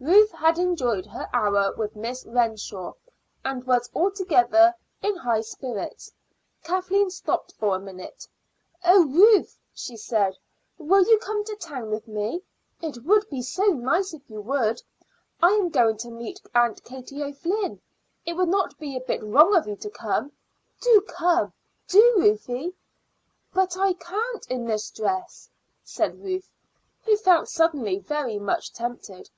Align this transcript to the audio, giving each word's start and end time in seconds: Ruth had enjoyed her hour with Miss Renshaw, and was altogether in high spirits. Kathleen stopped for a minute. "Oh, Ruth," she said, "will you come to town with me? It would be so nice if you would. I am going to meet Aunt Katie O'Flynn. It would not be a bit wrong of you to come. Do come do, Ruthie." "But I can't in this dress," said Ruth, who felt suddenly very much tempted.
Ruth 0.00 0.32
had 0.32 0.58
enjoyed 0.58 1.06
her 1.06 1.30
hour 1.32 1.72
with 1.78 1.94
Miss 1.94 2.24
Renshaw, 2.26 2.94
and 3.44 3.62
was 3.68 3.88
altogether 3.94 4.74
in 5.00 5.14
high 5.14 5.42
spirits. 5.42 6.10
Kathleen 6.64 7.08
stopped 7.08 7.52
for 7.52 7.76
a 7.76 7.78
minute. 7.78 8.26
"Oh, 8.84 9.04
Ruth," 9.06 9.56
she 9.72 9.96
said, 9.96 10.36
"will 10.76 11.04
you 11.04 11.18
come 11.20 11.44
to 11.44 11.54
town 11.54 11.92
with 11.92 12.08
me? 12.08 12.42
It 12.82 13.04
would 13.04 13.30
be 13.30 13.40
so 13.42 13.66
nice 13.66 14.12
if 14.12 14.28
you 14.28 14.40
would. 14.40 14.82
I 15.40 15.50
am 15.50 15.68
going 15.68 15.98
to 15.98 16.10
meet 16.10 16.40
Aunt 16.52 16.82
Katie 16.82 17.22
O'Flynn. 17.22 17.80
It 18.24 18.32
would 18.32 18.48
not 18.48 18.76
be 18.80 18.96
a 18.96 19.00
bit 19.06 19.22
wrong 19.22 19.54
of 19.54 19.68
you 19.68 19.76
to 19.76 19.90
come. 19.90 20.32
Do 20.80 21.00
come 21.06 21.52
do, 21.86 22.14
Ruthie." 22.16 22.74
"But 23.54 23.76
I 23.76 23.92
can't 23.92 24.44
in 24.48 24.64
this 24.64 24.90
dress," 24.90 25.48
said 25.84 26.24
Ruth, 26.24 26.50
who 27.04 27.16
felt 27.16 27.48
suddenly 27.48 28.00
very 28.00 28.40
much 28.40 28.72
tempted. 28.72 29.30